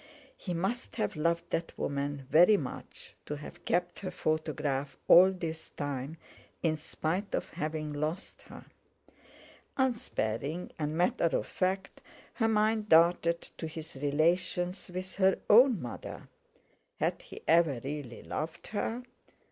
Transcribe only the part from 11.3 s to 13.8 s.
of fact, her mind darted to